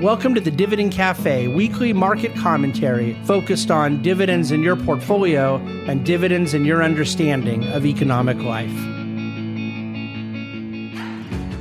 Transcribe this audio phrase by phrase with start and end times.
[0.00, 6.06] Welcome to the Dividend Cafe, weekly market commentary focused on dividends in your portfolio and
[6.06, 8.72] dividends in your understanding of economic life.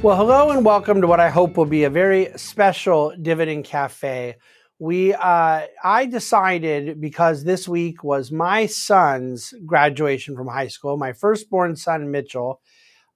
[0.02, 4.38] Well, hello and welcome to what I hope will be a very special Dividend Cafe.
[4.80, 11.12] We, uh, I decided because this week was my son's graduation from high school, my
[11.12, 12.62] firstborn son Mitchell,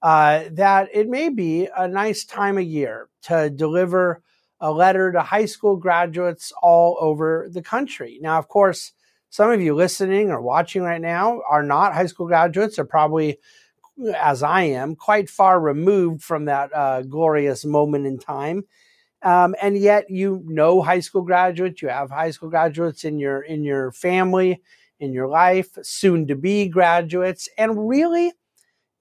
[0.02, 4.22] uh, that it may be a nice time of year to deliver
[4.64, 8.18] a letter to high school graduates all over the country.
[8.22, 8.92] Now, of course,
[9.28, 13.36] some of you listening or watching right now are not high school graduates, are probably,
[14.16, 18.64] as I am, quite far removed from that uh, glorious moment in time.
[19.20, 21.82] Um, and yet, you know high school graduates.
[21.82, 24.62] You have high school graduates in your in your family,
[24.98, 28.32] in your life, soon to be graduates, and really,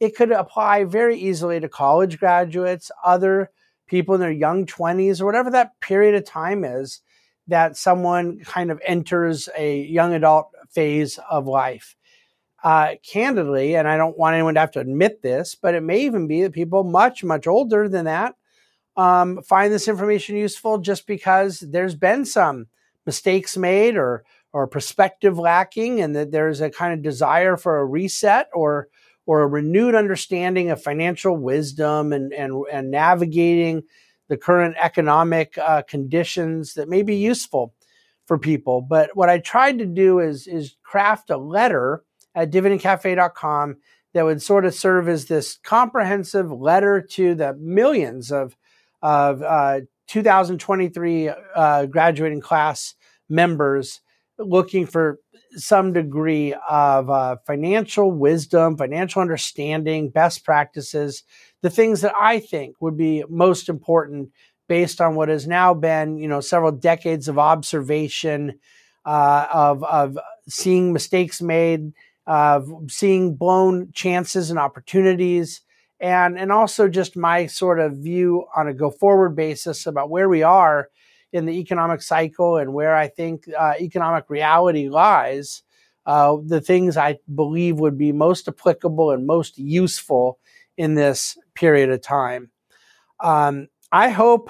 [0.01, 3.49] it could apply very easily to college graduates, other
[3.87, 7.01] people in their young 20s or whatever that period of time is
[7.47, 11.95] that someone kind of enters a young adult phase of life.
[12.63, 15.99] Uh, candidly, and I don't want anyone to have to admit this, but it may
[15.99, 18.35] even be that people much, much older than that
[18.95, 22.67] um, find this information useful just because there's been some
[23.05, 24.23] mistakes made or
[24.55, 28.87] or perspective lacking, and that there's a kind of desire for a reset or
[29.25, 33.83] or a renewed understanding of financial wisdom and, and, and navigating
[34.29, 37.73] the current economic uh, conditions that may be useful
[38.25, 38.81] for people.
[38.81, 42.03] But what I tried to do is, is craft a letter
[42.35, 43.77] at dividendcafe.com
[44.13, 48.55] that would sort of serve as this comprehensive letter to the millions of,
[49.01, 52.95] of uh, 2023 uh, graduating class
[53.29, 54.01] members
[54.37, 55.19] looking for
[55.55, 61.23] some degree of uh, financial wisdom, financial understanding, best practices,
[61.61, 64.31] the things that I think would be most important
[64.67, 68.59] based on what has now been, you know, several decades of observation,
[69.05, 71.93] uh, of of seeing mistakes made,
[72.25, 75.61] of seeing blown chances and opportunities,
[75.99, 80.29] and and also just my sort of view on a go forward basis about where
[80.29, 80.89] we are
[81.33, 85.63] in the economic cycle and where I think uh, economic reality lies,
[86.05, 90.39] uh, the things I believe would be most applicable and most useful
[90.77, 92.51] in this period of time.
[93.19, 94.49] Um, I hope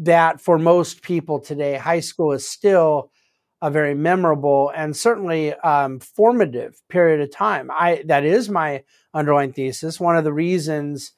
[0.00, 3.10] that for most people today, high school is still
[3.62, 7.70] a very memorable and certainly um, formative period of time.
[7.70, 8.82] I that is my
[9.14, 9.98] underlying thesis.
[9.98, 11.12] One of the reasons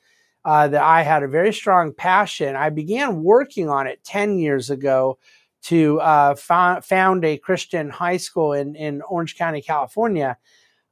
[0.49, 2.57] uh, that I had a very strong passion.
[2.57, 5.19] I began working on it 10 years ago
[5.65, 10.39] to uh, found a Christian high school in, in Orange County, California.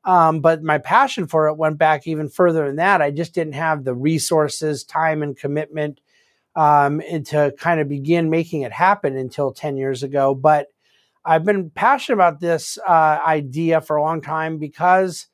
[0.04, 3.00] Um, but my passion for it went back even further than that.
[3.00, 6.02] I just didn't have the resources, time, and commitment
[6.54, 10.34] um, and to kind of begin making it happen until 10 years ago.
[10.34, 10.66] But
[11.24, 15.28] I've been passionate about this uh, idea for a long time because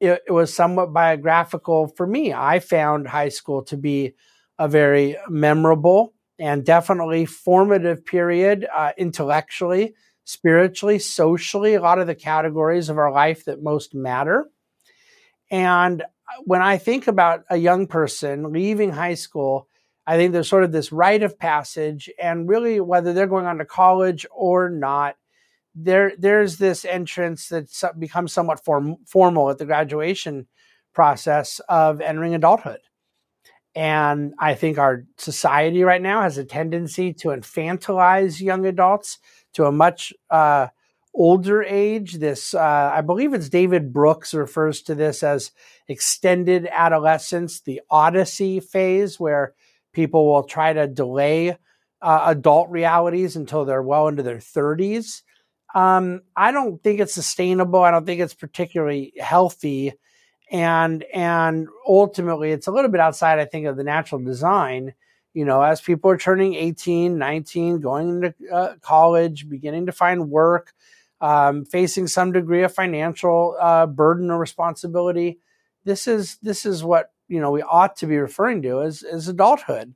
[0.00, 2.32] it, it was somewhat biographical for me.
[2.32, 4.14] I found high school to be
[4.58, 9.94] a very memorable and definitely formative period uh, intellectually,
[10.24, 14.48] spiritually, socially, a lot of the categories of our life that most matter.
[15.50, 16.02] And
[16.44, 19.68] when I think about a young person leaving high school,
[20.06, 23.58] I think there's sort of this rite of passage, and really whether they're going on
[23.58, 25.16] to college or not,
[25.84, 27.68] there there's this entrance that
[27.98, 30.46] becomes somewhat form, formal at the graduation
[30.94, 32.80] process of entering adulthood.
[33.74, 39.18] And I think our society right now has a tendency to infantilize young adults
[39.54, 40.68] to a much uh,
[41.14, 42.14] older age.
[42.14, 45.52] This, uh, I believe it's David Brooks refers to this as
[45.86, 49.54] extended adolescence, the odyssey phase, where
[49.92, 51.56] people will try to delay
[52.02, 55.22] uh, adult realities until they're well into their 30s
[55.74, 57.82] um, I don't think it's sustainable.
[57.82, 59.92] I don't think it's particularly healthy.
[60.50, 64.94] And and ultimately it's a little bit outside, I think, of the natural design.
[65.32, 70.28] You know, as people are turning 18, 19, going into uh, college, beginning to find
[70.28, 70.72] work,
[71.20, 75.38] um, facing some degree of financial uh, burden or responsibility,
[75.84, 79.28] this is this is what you know we ought to be referring to as as
[79.28, 79.94] adulthood.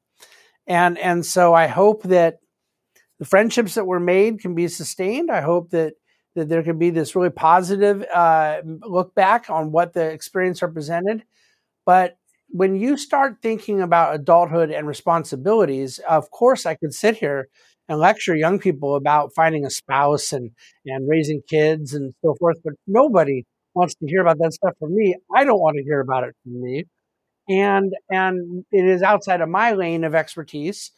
[0.68, 2.38] And and so I hope that
[3.24, 5.30] the friendships that were made can be sustained.
[5.30, 5.94] I hope that
[6.34, 11.24] that there can be this really positive uh, look back on what the experience represented.
[11.86, 12.18] But
[12.50, 17.48] when you start thinking about adulthood and responsibilities, of course, I could sit here
[17.88, 20.50] and lecture young people about finding a spouse and
[20.84, 22.58] and raising kids and so forth.
[22.62, 23.44] But nobody
[23.74, 25.16] wants to hear about that stuff from me.
[25.34, 26.84] I don't want to hear about it from me,
[27.48, 30.90] and and it is outside of my lane of expertise.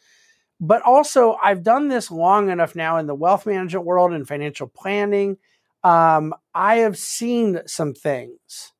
[0.59, 4.67] But also, I've done this long enough now in the wealth management world and financial
[4.67, 5.37] planning.
[5.83, 8.73] Um, I have seen some things.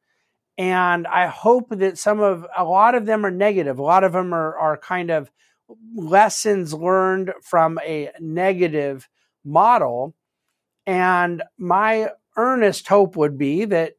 [0.57, 3.77] And I hope that some of, a lot of them are negative.
[3.77, 5.29] A lot of them are, are kind of
[5.95, 9.07] lessons learned from a negative
[9.45, 10.15] model.
[10.87, 13.97] And my earnest hope would be that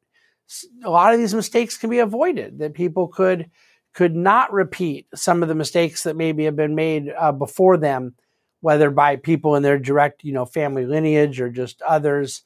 [0.82, 3.50] a lot of these mistakes can be avoided, that people could
[3.98, 8.14] could not repeat some of the mistakes that maybe have been made uh, before them,
[8.60, 12.44] whether by people in their direct, you know, family lineage or just others.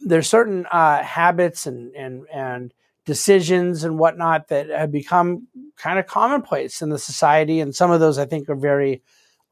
[0.00, 2.74] There's certain uh, habits and and and
[3.06, 5.48] decisions and whatnot that have become
[5.78, 9.02] kind of commonplace in the society, and some of those I think are very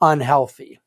[0.03, 0.81] unhealthy.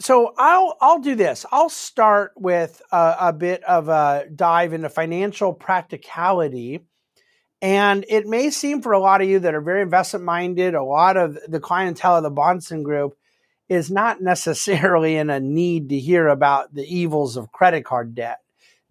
[0.00, 1.46] So I'll I'll do this.
[1.52, 6.80] I'll start with a, a bit of a dive into financial practicality
[7.62, 10.82] and it may seem for a lot of you that are very investment minded, a
[10.82, 13.16] lot of the clientele of the Bahnsen Group
[13.68, 18.38] is not necessarily in a need to hear about the evils of credit card debt.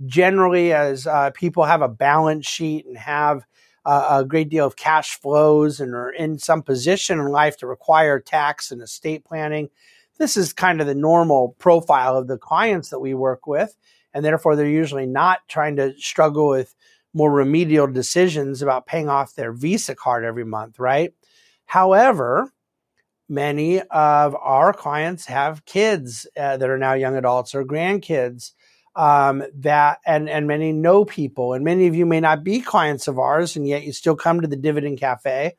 [0.06, 3.44] Generally, as uh, people have a balance sheet and have
[3.86, 7.68] uh, a great deal of cash flows and are in some position in life to
[7.68, 9.69] require tax and estate planning,
[10.18, 13.75] this is kind of the normal profile of the clients that we work with.
[14.13, 16.74] And therefore, they're usually not trying to struggle with
[17.14, 21.14] more remedial decisions about paying off their Visa card every month, right?
[21.66, 22.52] However,
[23.28, 28.52] many of our clients have kids uh, that are now young adults or grandkids
[28.96, 33.08] um, that and and many know people and many of you may not be clients
[33.08, 35.56] of ours and yet you still come to the dividend cafe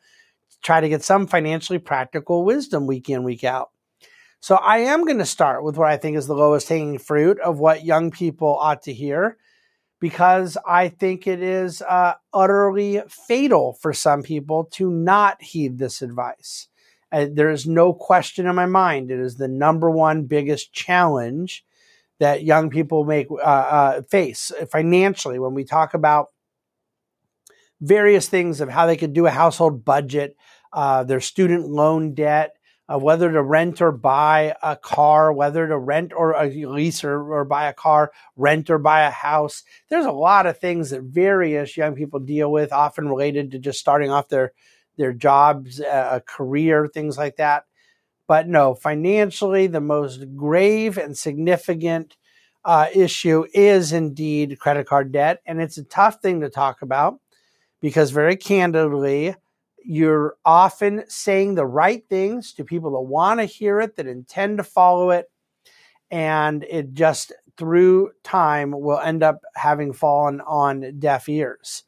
[0.51, 3.71] to try to get some financially practical wisdom week in week out
[4.41, 7.39] so i am going to start with what i think is the lowest hanging fruit
[7.41, 9.39] of what young people ought to hear
[10.01, 16.03] because I think it is uh, utterly fatal for some people to not heed this
[16.03, 16.69] advice.
[17.13, 19.11] There is no question in my mind.
[19.11, 21.65] It is the number one biggest challenge
[22.19, 26.29] that young people make uh, uh face financially when we talk about
[27.81, 30.37] various things of how they could do a household budget,
[30.73, 32.57] uh, their student loan debt,
[32.91, 37.33] uh, whether to rent or buy a car, whether to rent or uh, lease or,
[37.33, 39.63] or buy a car, rent or buy a house.
[39.89, 43.79] There's a lot of things that various young people deal with, often related to just
[43.79, 44.53] starting off their
[44.97, 47.65] their jobs, uh, a career, things like that.
[48.27, 52.17] But no, financially, the most grave and significant
[52.65, 57.21] uh, issue is indeed credit card debt, and it's a tough thing to talk about
[57.81, 59.37] because, very candidly,
[59.85, 64.59] you're often saying the right things to people that want to hear it, that intend
[64.59, 65.31] to follow it.
[66.11, 71.85] And it just through time will end up having fallen on deaf ears.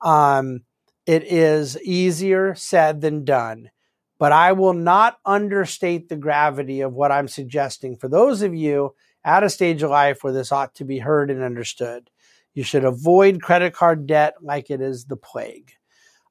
[0.00, 0.62] Um,
[1.04, 3.70] it is easier said than done,
[4.18, 8.94] but I will not understate the gravity of what I'm suggesting for those of you
[9.24, 12.10] at a stage of life where this ought to be heard and understood.
[12.54, 15.72] You should avoid credit card debt like it is the plague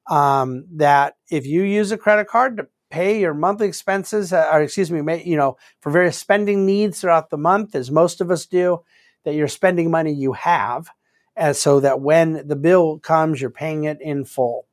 [0.08, 4.62] um, that if you use a credit card to pay your monthly expenses, uh, or
[4.62, 8.46] excuse me, you know, for various spending needs throughout the month, as most of us
[8.46, 8.80] do,
[9.24, 10.88] that you're spending money you have,
[11.34, 14.66] and so that when the bill comes, you're paying it in full.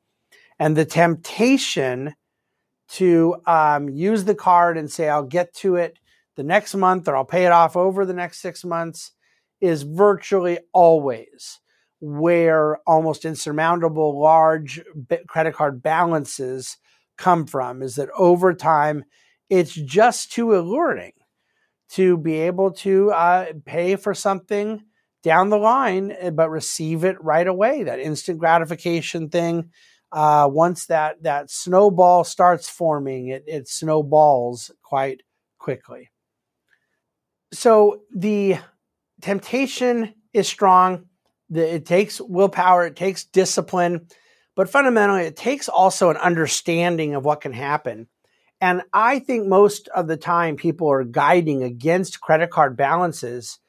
[0.60, 2.16] And the temptation
[2.90, 5.98] to um, use the card and say, I'll get to it
[6.36, 9.12] the next month or I'll pay it off over the next six months
[9.62, 11.60] is virtually always
[12.06, 14.84] where almost insurmountable large
[15.26, 16.76] credit card balances
[17.18, 19.06] come from is that over time
[19.50, 21.14] it's just too alluring
[21.92, 24.84] to be able to uh, pay for something
[25.24, 27.84] down the line eh, but receive it right away.
[27.84, 29.70] That instant gratification thing
[30.12, 35.24] uh, once that that snowball starts forming it, it snowballs quite
[35.58, 36.12] quickly.
[37.54, 38.58] So the
[39.22, 41.06] temptation is strong
[41.56, 44.08] it takes willpower, it takes discipline,
[44.56, 48.08] but fundamentally, it takes also an understanding of what can happen.
[48.62, 53.60] And I think most of the time people are guiding against credit card balances.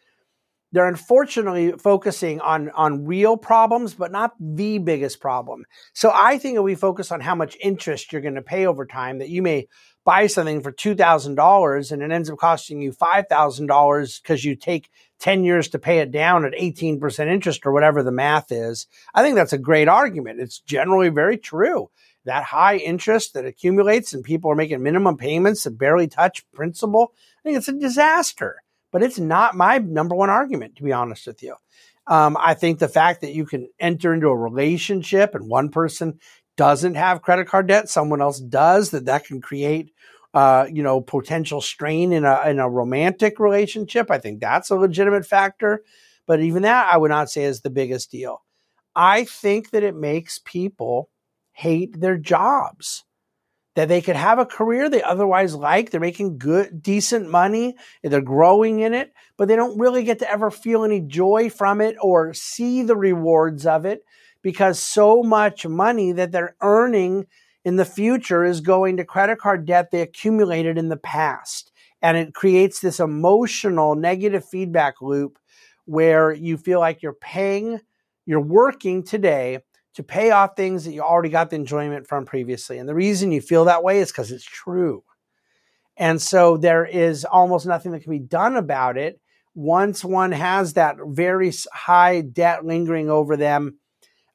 [0.70, 5.64] They're unfortunately focusing on, on real problems, but not the biggest problem.
[5.94, 8.86] So I think if we focus on how much interest you're going to pay over
[8.86, 9.68] time, that you may
[10.04, 14.90] buy something for $2,000 and it ends up costing you $5,000 because you take
[15.24, 18.86] 10 years to pay it down at 18% interest or whatever the math is.
[19.14, 20.38] I think that's a great argument.
[20.38, 21.88] It's generally very true.
[22.26, 27.14] That high interest that accumulates and people are making minimum payments that barely touch principal,
[27.38, 28.56] I think it's a disaster.
[28.92, 31.54] But it's not my number one argument, to be honest with you.
[32.06, 36.20] Um, I think the fact that you can enter into a relationship and one person
[36.58, 39.90] doesn't have credit card debt, someone else does, that that can create
[40.34, 44.10] uh, you know, potential strain in a in a romantic relationship.
[44.10, 45.82] I think that's a legitimate factor.
[46.26, 48.42] But even that, I would not say is the biggest deal.
[48.96, 51.10] I think that it makes people
[51.52, 53.04] hate their jobs
[53.74, 55.90] that they could have a career they otherwise like.
[55.90, 60.30] They're making good, decent money, they're growing in it, but they don't really get to
[60.30, 64.04] ever feel any joy from it or see the rewards of it
[64.42, 67.26] because so much money that they're earning
[67.64, 71.72] in the future is going to credit card debt they accumulated in the past.
[72.02, 75.38] And it creates this emotional negative feedback loop
[75.86, 77.80] where you feel like you're paying,
[78.26, 79.60] you're working today
[79.94, 82.78] to pay off things that you already got the enjoyment from previously.
[82.78, 85.04] And the reason you feel that way is because it's true.
[85.96, 89.20] And so there is almost nothing that can be done about it
[89.54, 93.78] once one has that very high debt lingering over them.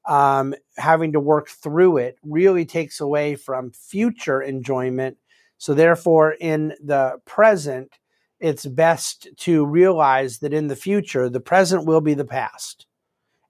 [0.09, 5.17] Um, having to work through it really takes away from future enjoyment.
[5.59, 7.93] So, therefore, in the present,
[8.39, 12.87] it's best to realize that in the future, the present will be the past.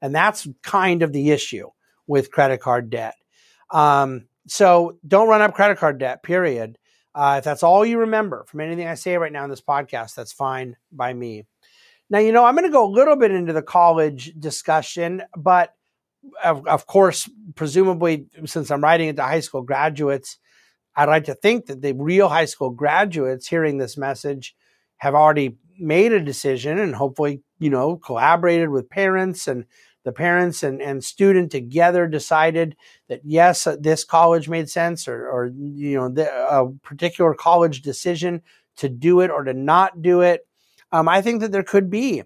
[0.02, 1.70] And that's kind of the issue
[2.08, 3.16] with credit card debt.
[3.72, 6.78] Um, so don't run up credit card debt, period.
[7.14, 10.16] Uh, if that's all you remember from anything I say right now in this podcast,
[10.16, 11.46] that's fine by me.
[12.10, 15.74] Now, you know, I'm going to go a little bit into the college discussion, but
[16.44, 20.38] of, of course, presumably, since I'm writing it to high school graduates,
[20.96, 24.56] I'd like to think that the real high school graduates hearing this message
[24.98, 29.66] have already made a decision and hopefully, you know, collaborated with parents and
[30.04, 32.76] the parents and, and student together decided
[33.08, 37.82] that yes, uh, this college made sense, or, or you know, the, a particular college
[37.82, 38.42] decision
[38.78, 40.48] to do it or to not do it.
[40.92, 42.24] Um, I think that there could be,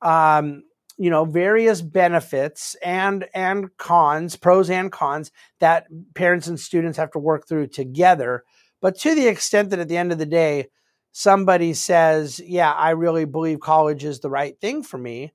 [0.00, 0.64] um,
[0.98, 5.30] you know, various benefits and and cons, pros and cons
[5.60, 8.44] that parents and students have to work through together.
[8.80, 10.68] But to the extent that at the end of the day,
[11.12, 15.32] somebody says, "Yeah, I really believe college is the right thing for me,"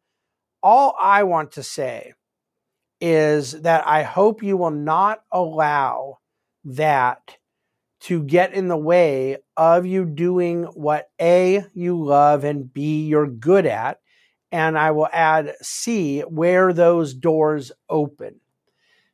[0.64, 2.14] all I want to say
[3.00, 6.20] is that I hope you will not allow
[6.66, 7.38] that
[8.02, 13.28] to get in the way of you doing what A, you love, and B, you're
[13.28, 14.00] good at.
[14.51, 18.39] And I will add C, where those doors open.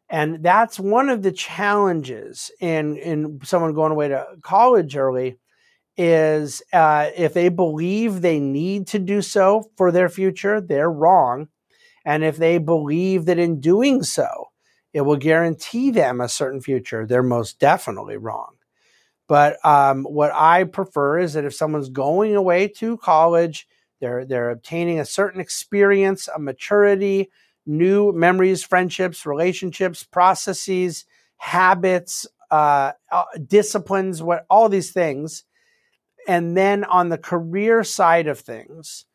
[0.10, 5.38] And that's one of the challenges in, in someone going away to college early
[5.98, 11.48] is uh, if they believe they need to do so for their future, they're wrong.
[12.06, 14.50] And if they believe that in doing so,
[14.94, 18.54] it will guarantee them a certain future, they're most definitely wrong.
[19.28, 23.68] But um, what I prefer is that if someone's going away to college,
[24.04, 27.32] they're they're obtaining a certain experience, a maturity,
[27.66, 31.06] new memories, friendships, relationships, processes,
[31.38, 35.46] habits, uh, uh disciplines, what all these things
[36.28, 39.06] and then on the career side of things,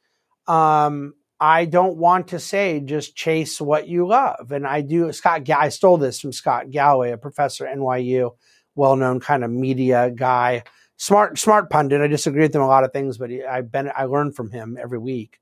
[0.46, 4.50] um, I don't want to say just chase what you love.
[4.50, 8.32] And I do, Scott, I stole this from Scott Galloway, a professor at NYU,
[8.74, 10.64] well known kind of media guy,
[10.98, 12.02] smart, smart pundit.
[12.02, 14.50] I disagree with him a lot of things, but he, I, been, I learn from
[14.50, 15.40] him every week.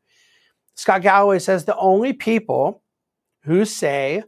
[0.76, 2.82] Scott Galloway says the only people
[3.42, 4.22] who say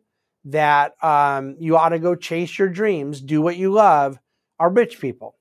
[0.46, 4.18] that um, you ought to go chase your dreams, do what you love,
[4.58, 5.36] are rich people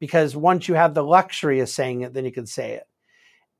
[0.00, 2.84] because once you have the luxury of saying it, then you can say it.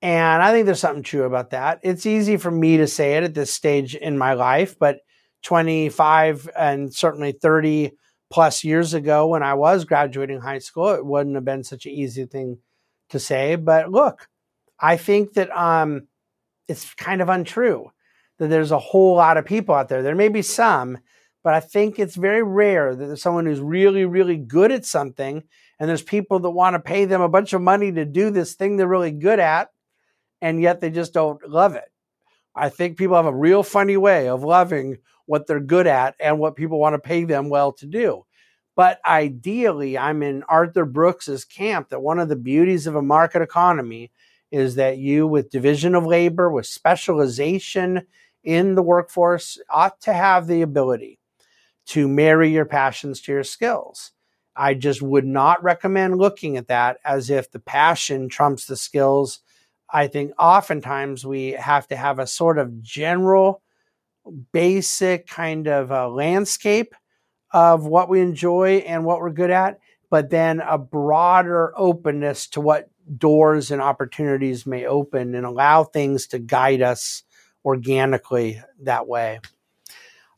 [0.00, 1.80] And I think there's something true about that.
[1.82, 5.00] It's easy for me to say it at this stage in my life, but
[5.42, 7.92] 25 and certainly 30
[8.30, 11.92] plus years ago when I was graduating high school, it wouldn't have been such an
[11.92, 12.58] easy thing
[13.10, 13.56] to say.
[13.56, 14.28] But look,
[14.78, 16.08] I think that um,
[16.68, 17.90] it's kind of untrue
[18.38, 20.02] that there's a whole lot of people out there.
[20.02, 20.98] There may be some,
[21.42, 25.42] but I think it's very rare that there's someone who's really, really good at something
[25.78, 28.54] and there's people that want to pay them a bunch of money to do this
[28.54, 29.68] thing they're really good at,
[30.40, 31.90] and yet they just don't love it.
[32.58, 36.38] I think people have a real funny way of loving what they're good at and
[36.38, 38.24] what people want to pay them well to do.
[38.74, 43.42] But ideally, I'm in Arthur Brooks's camp that one of the beauties of a market
[43.42, 44.12] economy
[44.50, 48.06] is that you, with division of labor, with specialization
[48.44, 51.18] in the workforce, ought to have the ability
[51.86, 54.12] to marry your passions to your skills.
[54.56, 59.40] I just would not recommend looking at that as if the passion trumps the skills.
[59.90, 63.62] I think oftentimes we have to have a sort of general,
[64.52, 66.94] basic kind of a landscape
[67.50, 69.78] of what we enjoy and what we're good at,
[70.10, 76.26] but then a broader openness to what doors and opportunities may open and allow things
[76.26, 77.22] to guide us
[77.64, 79.40] organically that way.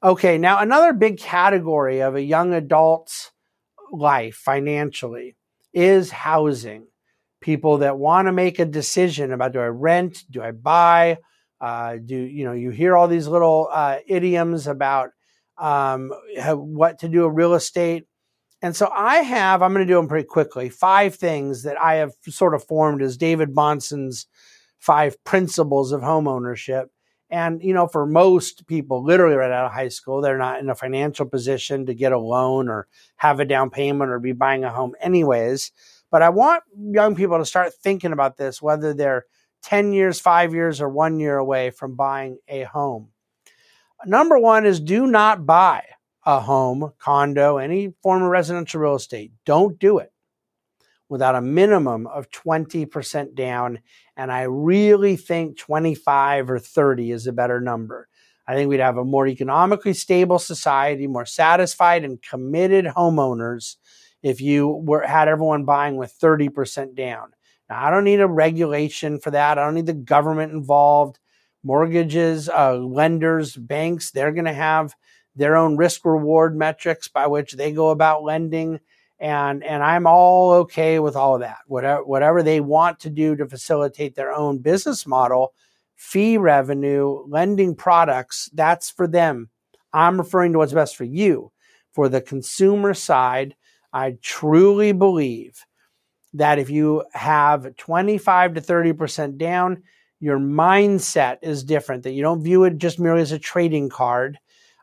[0.03, 3.33] Okay, now another big category of a young adult's
[3.93, 5.37] life financially
[5.73, 6.87] is housing.
[7.41, 11.19] People that want to make a decision about do I rent, do I buy,
[11.61, 12.53] uh, do you know?
[12.53, 15.11] You hear all these little uh, idioms about
[15.57, 16.13] um,
[16.47, 18.05] what to do with real estate.
[18.63, 21.95] And so I have, I'm going to do them pretty quickly, five things that I
[21.95, 24.27] have sort of formed as David Bahnsen's
[24.79, 26.91] five principles of home ownership.
[27.31, 30.69] And, you know, for most people, literally right out of high school, they're not in
[30.69, 34.65] a financial position to get a loan or have a down payment or be buying
[34.65, 35.71] a home anyways.
[36.11, 39.27] But I want young people to start thinking about this, whether they're
[39.63, 43.09] 10 years, five years, or one year away from buying a home.
[44.07, 45.85] Number one is do not buy
[46.25, 49.33] a home, condo, any form of residential real estate.
[49.45, 50.13] Don't do it
[51.09, 53.81] without a minimum of 20% down.
[54.17, 58.09] And I really think 25 or 30 is a better number.
[58.47, 63.77] I think we'd have a more economically stable society, more satisfied and committed homeowners
[64.23, 67.31] if you were had everyone buying with 30% down.
[67.69, 69.59] Now, I don't need a regulation for that.
[69.59, 71.19] I don't need the government involved.
[71.63, 74.95] Mortgages, uh, lenders, banks, they're going to have
[75.37, 78.81] their own risk reward metrics by which they go about lending
[79.21, 81.59] and and I'm all okay with all of that.
[81.67, 85.53] Whatever whatever they want to do to facilitate their own business model,
[85.95, 89.51] fee revenue, lending products, that's for them.
[89.93, 91.53] I'm referring to what's best for you.
[91.93, 93.57] For the consumer side,
[93.93, 95.65] I truly believe
[96.35, 99.83] that if you have 25 to 30% down,
[100.21, 104.39] your mindset is different, that you don't view it just merely as a trading card.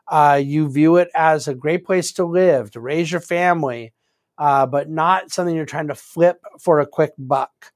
[0.06, 3.92] Uh, you view it as a great place to live, to raise your family,
[4.36, 7.72] uh, but not something you're trying to flip for a quick buck.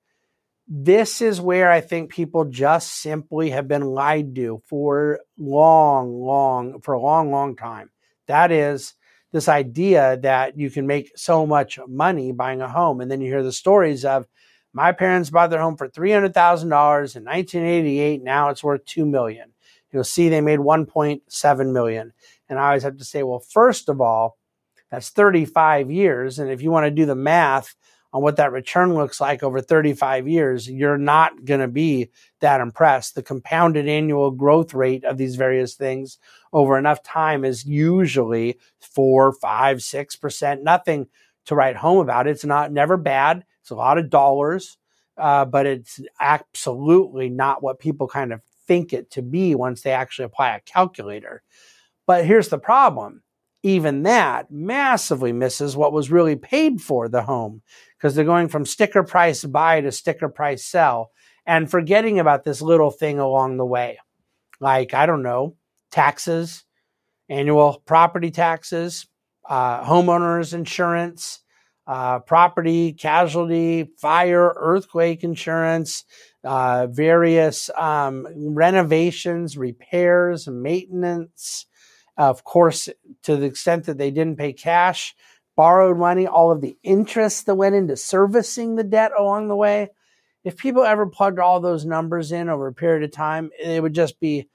[0.67, 6.81] This is where I think people just simply have been lied to for long, long,
[6.81, 7.91] for a long, long time.
[8.27, 8.95] That is
[9.33, 13.01] this idea that you can make so much money buying a home.
[13.01, 14.27] And then you hear the stories of
[14.73, 18.23] my parents bought their home for $300,000 in 1988.
[18.23, 19.53] Now it's worth 2 million.
[19.91, 22.13] You'll see they made 1.7 million.
[22.49, 24.39] And I always have to say, well, first of all,
[24.91, 26.39] that's 35 years.
[26.39, 27.75] And if you want to do the math
[28.13, 32.61] on what that return looks like over 35 years, you're not going to be that
[32.61, 33.15] impressed.
[33.15, 36.19] The compounded annual growth rate of these various things
[36.53, 40.63] over enough time is usually four, five, six percent.
[40.63, 41.07] Nothing
[41.47, 42.27] to write home about.
[42.27, 43.45] It's not never bad.
[43.63, 44.77] It's a lot of dollars,
[45.17, 49.91] uh, but it's absolutely not what people kind of think it to be once they
[49.91, 51.43] actually apply a calculator.
[52.07, 53.23] But here's the problem
[53.63, 57.63] even that massively misses what was really paid for the home
[58.03, 61.13] because they're going from sticker price buy to sticker price sell
[61.47, 63.97] and forgetting about this little thing along the way.
[64.61, 65.55] Like, I don't know,
[65.93, 66.65] taxes,
[67.29, 69.07] annual property taxes,
[69.49, 71.41] uh, homeowners insurance,
[71.87, 76.05] uh, property, casualty, fire, earthquake insurance,
[76.43, 81.67] uh, various um, renovations, repairs, maintenance,
[82.17, 82.89] of course,
[83.23, 85.15] to the extent that they didn't pay cash,
[85.57, 89.89] borrowed money, all of the interest that went into servicing the debt along the way.
[90.45, 93.95] If people ever plugged all those numbers in over a period of time, it would
[93.95, 94.49] just be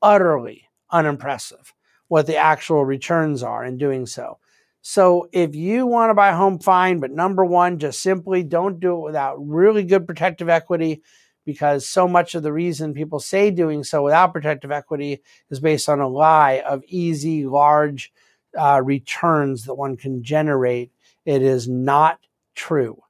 [0.00, 1.72] utterly unimpressive
[2.08, 4.38] what the actual returns are in doing so.
[4.82, 8.80] So if you want to buy a home, fine, but number one, just simply don't
[8.80, 11.02] do it without really good protective equity
[11.44, 15.88] because so much of the reason people say doing so without protective equity is based
[15.88, 18.12] on a lie of easy, large
[18.58, 20.92] uh, returns that one can generate.
[21.24, 22.18] It is not
[22.54, 23.02] true.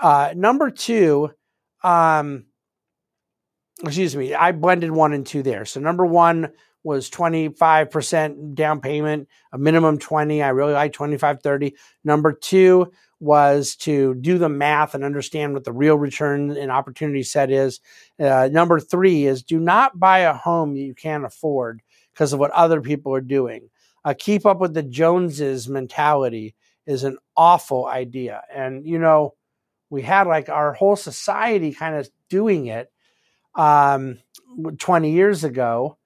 [0.00, 1.30] Uh, number two,
[1.82, 2.46] um,
[3.82, 5.64] excuse me, I blended one and two there.
[5.64, 6.50] So number one
[6.82, 10.42] was 25% down payment, a minimum 20.
[10.42, 11.74] I really like 25, 30.
[12.04, 17.22] Number two was to do the math and understand what the real return and opportunity
[17.22, 17.80] set is.
[18.20, 21.80] Uh, number three is do not buy a home you can't afford
[22.12, 23.70] because of what other people are doing.
[24.04, 26.54] Uh, keep up with the Joneses mentality
[26.86, 28.42] is an awful idea.
[28.54, 29.34] And, you know,
[29.90, 32.92] we had like our whole society kind of doing it
[33.54, 34.18] um,
[34.78, 35.96] 20 years ago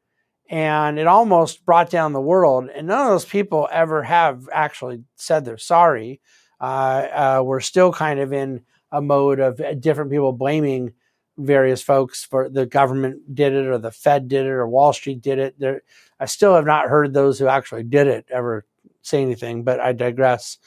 [0.51, 2.69] and it almost brought down the world.
[2.75, 6.21] And none of those people ever have actually said they're sorry
[6.61, 10.93] uh, uh, we're still kind of in a mode of uh, different people blaming
[11.39, 15.23] various folks for the government did it or the Fed did it or Wall Street
[15.23, 15.59] did it.
[15.59, 15.83] There,
[16.21, 18.67] I still have not heard those who actually did it ever
[19.03, 20.59] say anything, but I digress.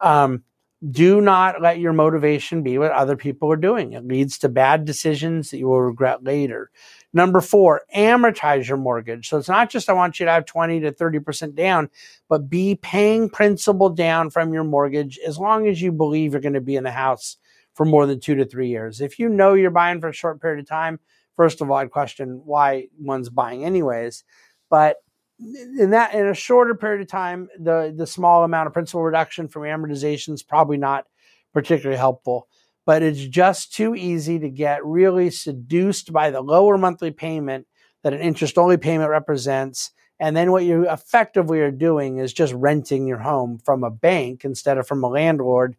[0.00, 0.44] Um,
[0.90, 3.94] do not let your motivation be what other people are doing.
[3.94, 6.70] It leads to bad decisions that you will regret later.
[7.12, 9.28] Number four, amortize your mortgage.
[9.28, 11.90] So it's not just I want you to have 20 to 30% down,
[12.28, 16.52] but be paying principal down from your mortgage as long as you believe you're going
[16.52, 17.38] to be in the house
[17.78, 19.00] for more than two to three years.
[19.00, 20.98] If you know you're buying for a short period of time,
[21.36, 24.24] first of all, I'd question why one's buying anyways.
[24.68, 24.96] But
[25.38, 29.46] in that in a shorter period of time, the the small amount of principal reduction
[29.46, 31.06] from amortization is probably not
[31.54, 32.48] particularly helpful.
[32.84, 37.68] But it's just too easy to get really seduced by the lower monthly payment
[38.02, 39.92] that an interest only payment represents.
[40.18, 44.44] And then what you effectively are doing is just renting your home from a bank
[44.44, 45.76] instead of from a landlord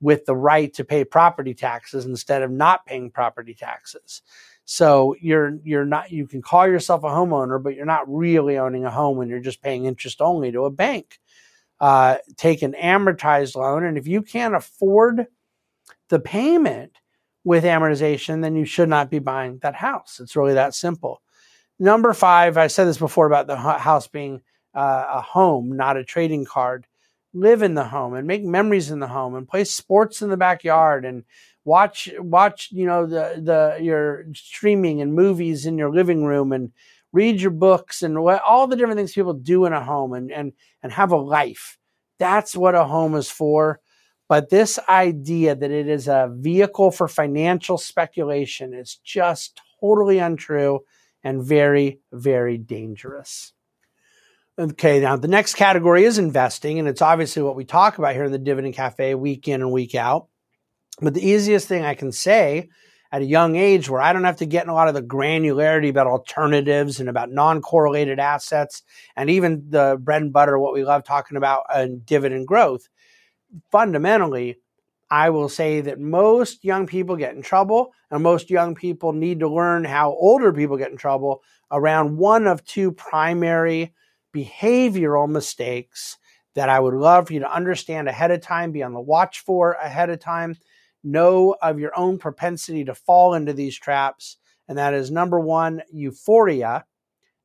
[0.00, 4.22] with the right to pay property taxes instead of not paying property taxes.
[4.64, 8.84] So you're you're not you can call yourself a homeowner, but you're not really owning
[8.84, 11.18] a home when you're just paying interest only to a bank.
[11.78, 15.26] Uh, take an amortized loan, and if you can't afford
[16.08, 16.92] the payment
[17.44, 20.18] with amortization, then you should not be buying that house.
[20.20, 21.22] It's really that simple.
[21.78, 24.40] Number five, I said this before about the house being
[24.74, 26.86] uh, a home, not a trading card
[27.36, 30.36] live in the home and make memories in the home and play sports in the
[30.36, 31.24] backyard and
[31.64, 36.72] watch watch you know the the your streaming and movies in your living room and
[37.12, 40.32] read your books and what, all the different things people do in a home and
[40.32, 41.78] and and have a life.
[42.18, 43.80] That's what a home is for.
[44.28, 50.80] But this idea that it is a vehicle for financial speculation is just totally untrue
[51.22, 53.52] and very very dangerous
[54.58, 58.24] Okay, now the next category is investing, and it's obviously what we talk about here
[58.24, 60.28] in the Dividend Cafe week in and week out.
[60.98, 62.70] But the easiest thing I can say
[63.12, 65.02] at a young age where I don't have to get in a lot of the
[65.02, 68.82] granularity about alternatives and about non correlated assets
[69.14, 72.88] and even the bread and butter, what we love talking about, and dividend growth.
[73.70, 74.56] Fundamentally,
[75.10, 79.40] I will say that most young people get in trouble, and most young people need
[79.40, 83.92] to learn how older people get in trouble around one of two primary
[84.36, 86.18] behavioral mistakes
[86.54, 89.40] that I would love for you to understand ahead of time, be on the watch
[89.40, 90.56] for ahead of time,
[91.04, 94.38] know of your own propensity to fall into these traps.
[94.68, 96.84] And that is number one, euphoria,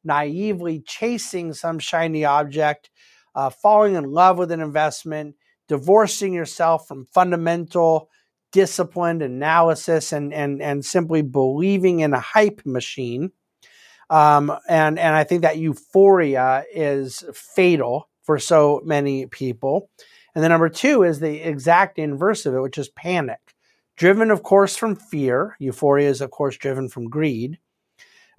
[0.04, 2.90] naively chasing some shiny object,
[3.36, 5.36] uh, falling in love with an investment,
[5.68, 8.10] divorcing yourself from fundamental
[8.52, 13.32] disciplined analysis and, and, and simply believing in a hype machine.
[14.12, 19.90] Um, and, and I think that euphoria is fatal for so many people.
[20.36, 23.40] And the number two is the exact inverse of it, which is panic.
[23.96, 25.56] Driven, of course, from fear.
[25.60, 27.58] Euphoria is, of course, driven from greed.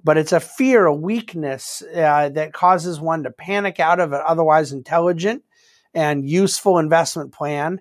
[0.03, 4.21] But it's a fear, a weakness uh, that causes one to panic out of an
[4.27, 5.43] otherwise intelligent
[5.95, 7.79] and useful investment plan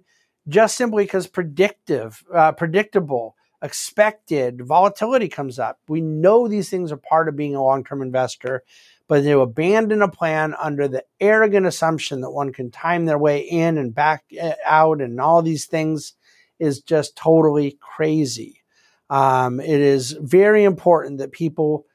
[0.48, 5.78] just simply because predictive, uh, predictable, expected volatility comes up.
[5.88, 8.64] We know these things are part of being a long term investor,
[9.08, 13.40] but to abandon a plan under the arrogant assumption that one can time their way
[13.40, 16.14] in and back eh, out and all these things
[16.58, 18.62] is just totally crazy.
[19.10, 21.86] Um, it is very important that people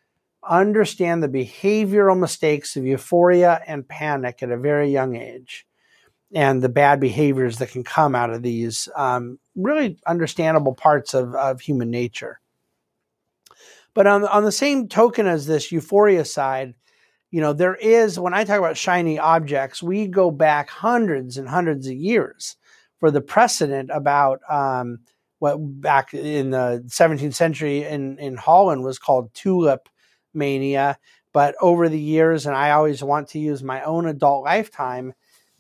[0.47, 5.65] understand the behavioral mistakes of euphoria and panic at a very young age
[6.33, 11.35] and the bad behaviors that can come out of these um, really understandable parts of,
[11.35, 12.39] of human nature.
[13.93, 16.75] But on, on the same token as this euphoria side,
[17.31, 21.49] you know, there is, when I talk about shiny objects, we go back hundreds and
[21.49, 22.55] hundreds of years
[22.99, 24.99] for the precedent about um,
[25.39, 29.89] what back in the 17th century in, in Holland was called tulip
[30.33, 30.97] mania.
[31.33, 35.13] But over the years, and I always want to use my own adult lifetime,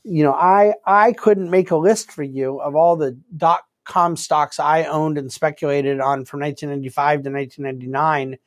[0.03, 4.15] you know, I I couldn't make a list for you of all the dot com
[4.15, 8.37] stocks I owned and speculated on from 1995 to 1999.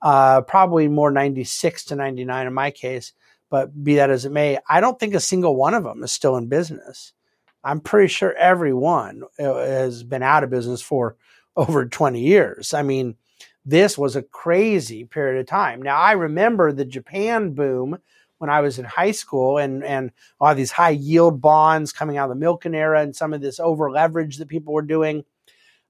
[0.00, 3.12] Uh, probably more 96 to 99 in my case,
[3.50, 6.12] but be that as it may, I don't think a single one of them is
[6.12, 7.12] still in business.
[7.64, 11.16] I'm pretty sure every one uh, has been out of business for
[11.56, 12.72] over 20 years.
[12.72, 13.16] I mean,
[13.64, 15.82] this was a crazy period of time.
[15.82, 17.98] Now, I remember the Japan boom
[18.38, 22.30] when I was in high school and, and all these high yield bonds coming out
[22.30, 25.24] of the Milken era and some of this over leverage that people were doing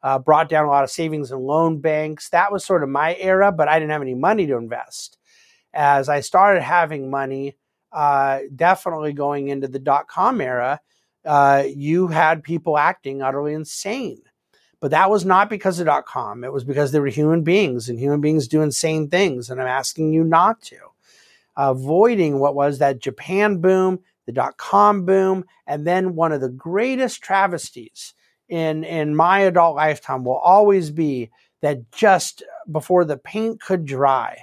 [0.02, 2.30] uh, brought down a lot of savings and loan banks.
[2.30, 5.18] That was sort of my era, but I didn't have any money to invest.
[5.74, 7.56] As I started having money,
[7.92, 10.80] uh, definitely going into the dot com era,
[11.24, 14.22] uh, you had people acting utterly insane.
[14.80, 16.44] But that was not because of dot com.
[16.44, 19.50] It was because they were human beings and human beings do insane things.
[19.50, 20.78] And I'm asking you not to
[21.58, 26.48] avoiding what was that Japan boom, the dot com boom, and then one of the
[26.48, 28.14] greatest travesties
[28.48, 34.38] in in my adult lifetime will always be that just before the paint could dry,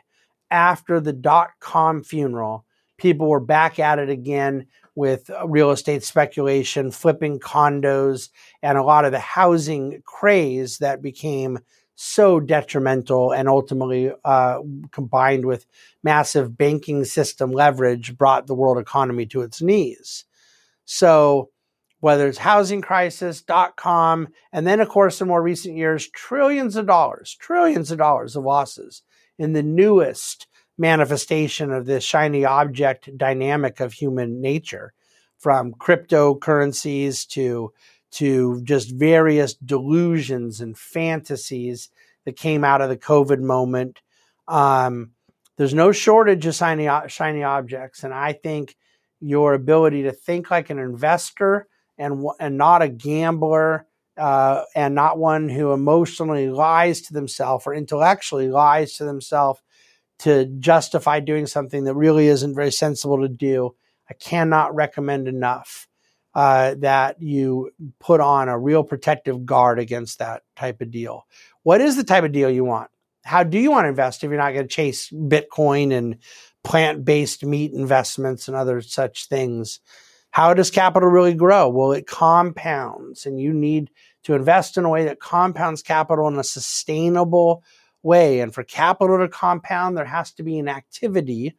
[0.51, 2.65] after the dot com funeral,
[2.97, 8.29] people were back at it again with uh, real estate speculation, flipping condos,
[8.61, 11.59] and a lot of the housing craze that became
[11.95, 14.59] so detrimental and ultimately uh,
[14.91, 15.65] combined with
[16.03, 20.25] massive banking system leverage brought the world economy to its knees.
[20.83, 21.49] So
[22.01, 26.75] whether it's housing crisis, dot com, and then of course in more recent years, trillions
[26.75, 29.01] of dollars, trillions of dollars of losses
[29.39, 34.93] in the newest manifestation of this shiny object dynamic of human nature
[35.37, 37.71] from cryptocurrencies to
[38.15, 41.89] to just various delusions and fantasies
[42.23, 44.01] that came out of the COVID moment.
[44.47, 45.11] Um,
[45.57, 48.03] there's no shortage of shiny, shiny objects.
[48.03, 48.75] And I think
[49.19, 53.85] your ability to think like an investor and, and not a gambler
[54.17, 59.61] uh, and not one who emotionally lies to themselves or intellectually lies to themselves
[60.19, 63.75] to justify doing something that really isn't very sensible to do.
[64.09, 65.89] I cannot recommend enough
[66.35, 71.25] uh, that you put on a real protective guard against that type of deal.
[71.63, 72.91] What is the type of deal you want?
[73.23, 76.17] How do you want to invest if you're not going to chase Bitcoin and
[76.63, 79.79] plant based meat investments and other such things?
[80.29, 81.69] How does capital really grow?
[81.69, 83.89] Well, it compounds, and you need
[84.23, 87.63] to invest in a way that compounds capital in a sustainable
[88.03, 88.41] way.
[88.41, 91.55] And for capital to compound, there has to be an activity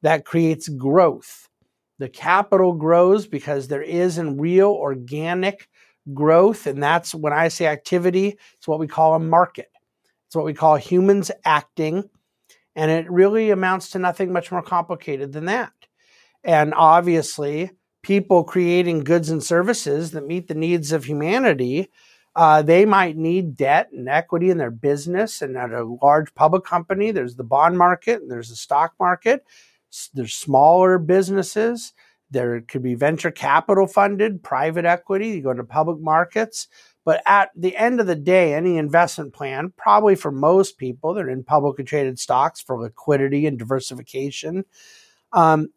[0.00, 1.45] that creates growth.
[1.98, 5.68] The capital grows because there is in real organic
[6.12, 6.66] growth.
[6.66, 9.70] And that's when I say activity, it's what we call a market.
[10.26, 12.08] It's what we call humans acting.
[12.74, 15.72] And it really amounts to nothing much more complicated than that.
[16.44, 17.70] And obviously,
[18.02, 21.90] people creating goods and services that meet the needs of humanity,
[22.36, 25.40] uh, they might need debt and equity in their business.
[25.40, 29.44] And at a large public company, there's the bond market and there's the stock market.
[30.14, 31.92] There's smaller businesses.
[32.30, 35.28] There could be venture capital funded, private equity.
[35.28, 36.68] You go into public markets.
[37.04, 41.28] But at the end of the day, any investment plan, probably for most people, they're
[41.28, 44.64] in publicly traded stocks for liquidity and diversification.
[45.32, 45.68] Um,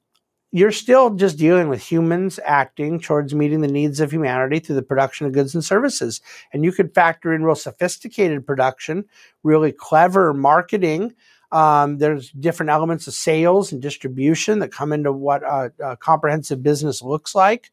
[0.51, 4.81] you're still just dealing with humans acting towards meeting the needs of humanity through the
[4.81, 6.21] production of goods and services.
[6.51, 9.05] And you could factor in real sophisticated production,
[9.43, 11.13] really clever marketing.
[11.51, 16.61] Um, there's different elements of sales and distribution that come into what a, a comprehensive
[16.61, 17.71] business looks like.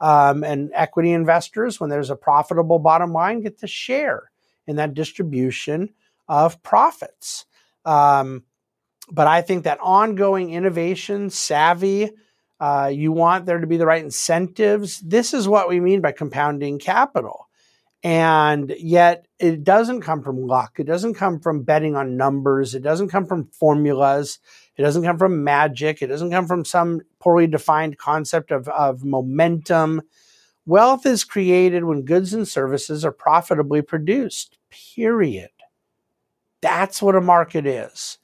[0.00, 4.30] Um, and equity investors, when there's a profitable bottom line, get to share
[4.66, 5.90] in that distribution
[6.26, 7.44] of profits.
[7.84, 8.44] Um,
[9.10, 12.10] but I think that ongoing innovation, savvy,
[12.60, 15.00] uh, you want there to be the right incentives.
[15.00, 17.48] This is what we mean by compounding capital.
[18.02, 20.76] And yet it doesn't come from luck.
[20.78, 22.74] It doesn't come from betting on numbers.
[22.74, 24.38] It doesn't come from formulas.
[24.76, 26.00] It doesn't come from magic.
[26.00, 30.02] It doesn't come from some poorly defined concept of, of momentum.
[30.64, 35.50] Wealth is created when goods and services are profitably produced, period.
[36.62, 38.18] That's what a market is.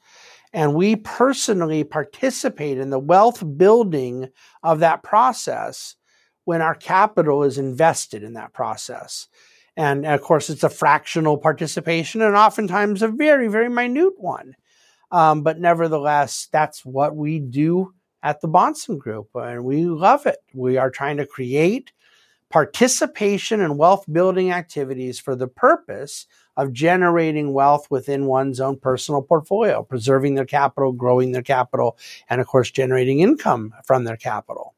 [0.52, 4.28] And we personally participate in the wealth building
[4.62, 5.96] of that process
[6.44, 9.28] when our capital is invested in that process.
[9.76, 14.54] And of course, it's a fractional participation and oftentimes a very, very minute one.
[15.10, 20.38] Um, but nevertheless, that's what we do at the Bahnsen Group, and we love it.
[20.52, 21.92] We are trying to create
[22.50, 29.22] participation in wealth building activities for the purpose of generating wealth within one's own personal
[29.22, 34.74] portfolio, preserving their capital, growing their capital, and of course, generating income from their capital.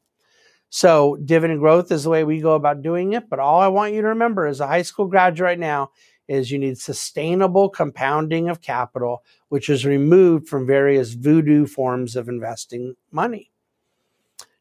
[0.70, 3.30] So, dividend growth is the way we go about doing it.
[3.30, 5.90] But all I want you to remember as a high school graduate right now
[6.28, 12.28] is you need sustainable compounding of capital, which is removed from various voodoo forms of
[12.28, 13.50] investing money.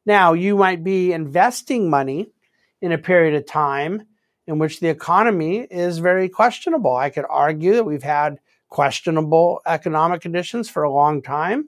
[0.06, 2.32] Now, you might be investing money
[2.82, 4.04] in a period of time
[4.48, 6.96] in which the economy is very questionable.
[6.96, 8.40] I could argue that we've had
[8.70, 11.68] questionable economic conditions for a long time.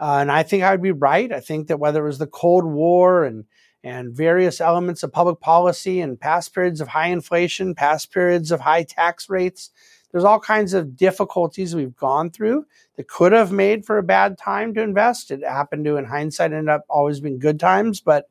[0.00, 1.30] Uh, and I think I would be right.
[1.30, 3.44] I think that whether it was the Cold War and
[3.84, 8.60] and various elements of public policy and past periods of high inflation, past periods of
[8.60, 9.70] high tax rates,
[10.10, 12.64] there's all kinds of difficulties we've gone through
[12.96, 15.30] that could have made for a bad time to invest.
[15.30, 18.00] It happened to, in hindsight, end up always being good times.
[18.00, 18.30] But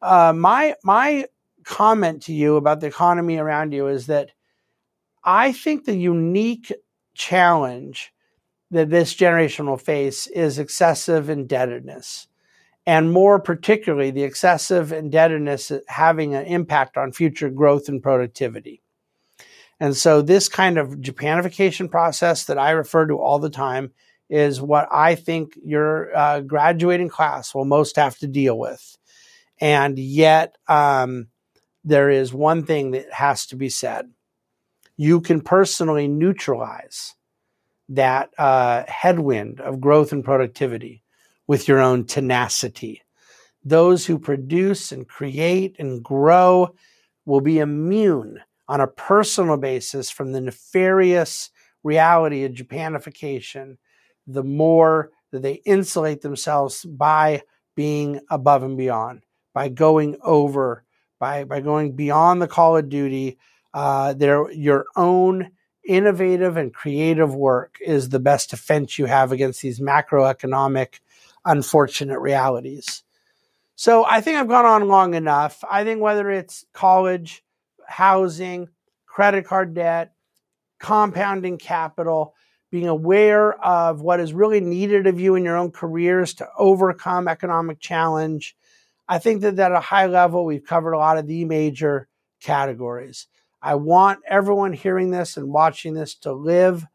[0.00, 1.26] uh, my my
[1.64, 4.30] comment to you about the economy around you is that
[5.22, 6.72] I think the unique
[7.14, 8.14] challenge
[8.70, 12.28] that this generation will face is excessive indebtedness.
[12.88, 18.80] And more particularly, the excessive indebtedness having an impact on future growth and productivity.
[19.78, 23.92] And so, this kind of Japanification process that I refer to all the time
[24.30, 28.96] is what I think your uh, graduating class will most have to deal with.
[29.60, 31.26] And yet, um,
[31.84, 34.10] there is one thing that has to be said.
[34.96, 37.14] You can personally neutralize
[37.90, 41.02] that uh, headwind of growth and productivity
[41.48, 43.02] with your own tenacity.
[43.64, 46.74] Those who produce and create and grow
[47.26, 51.50] will be immune on a personal basis from the nefarious
[51.82, 53.78] reality of Japanification,
[54.26, 57.42] the more that they insulate themselves by
[57.74, 60.84] being above and beyond, by going over,
[61.18, 63.38] by, by going beyond the call of duty.
[63.74, 65.50] Uh, their, your own
[65.86, 71.00] innovative and creative work is the best defense you have against these macroeconomic
[71.48, 73.02] unfortunate realities.
[73.74, 75.64] So I think I've gone on long enough.
[75.68, 77.42] I think whether it's college,
[77.86, 78.68] housing,
[79.06, 80.12] credit card debt,
[80.78, 82.34] compounding capital,
[82.70, 87.26] being aware of what is really needed of you in your own careers to overcome
[87.26, 88.54] economic challenge.
[89.08, 92.08] I think that at a high level, we've covered a lot of the major
[92.42, 93.26] categories.
[93.62, 96.86] I want everyone hearing this and watching this to live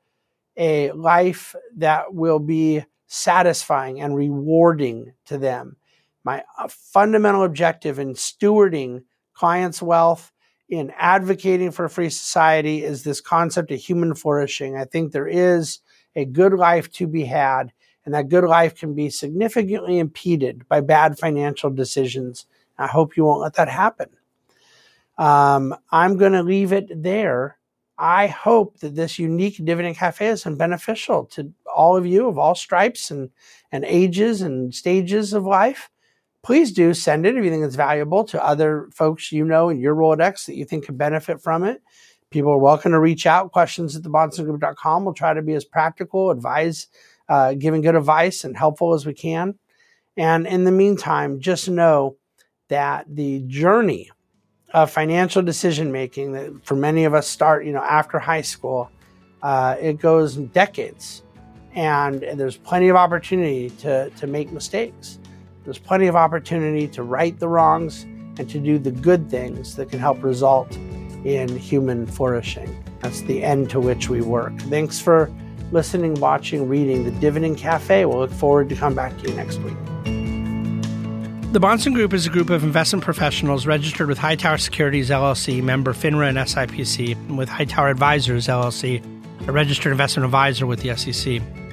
[0.56, 5.78] a life that will be satisfying and rewarding to them
[6.24, 10.32] my uh, fundamental objective in stewarding clients' wealth,
[10.70, 14.78] in advocating for a free society, is this concept of human flourishing.
[14.78, 15.80] I think there is
[16.16, 17.74] a good life to be had,
[18.06, 22.46] and that good life can be significantly impeded by bad financial decisions.
[22.78, 24.10] I hope you won't let that happen.
[25.18, 27.58] Um, I'm going to leave it there.
[27.98, 32.38] I hope that this unique Dividend Cafe has been beneficial to all of you of
[32.38, 33.30] all stripes and,
[33.72, 35.90] and ages and stages of life
[36.44, 39.80] please do send it if you think it's valuable to other folks you know in
[39.80, 41.82] your Rolodex that you think could benefit from it.
[42.30, 45.06] People are welcome to reach out, questions at thebahnsengroup.com.
[45.06, 46.88] We'll try to be as practical, advise,
[47.30, 49.56] uh, giving good advice and helpful as we can.
[50.18, 52.18] And in the meantime, just know
[52.68, 54.12] that the journey
[54.74, 58.90] of financial decision making that for many of us start, you know, after high school,
[59.44, 61.24] uh, it goes decades.
[61.76, 65.20] And there's plenty of opportunity to, to make mistakes.
[65.64, 68.04] There's plenty of opportunity to right the wrongs
[68.38, 70.76] and to do the good things that can help result
[71.24, 72.84] in human flourishing.
[73.02, 74.58] That's the end to which we work.
[74.62, 75.32] Thanks for
[75.72, 78.06] listening, watching, reading The Dividend Cafe.
[78.06, 79.78] We'll look forward to come back to you next week.
[81.54, 85.94] The Bahnsen Group is a group of investment professionals registered with Hightower Securities LLC, member
[85.94, 89.04] FINRA and SIPC, and with Hightower Advisors LLC,
[89.48, 91.42] a registered investment advisor with the SEC.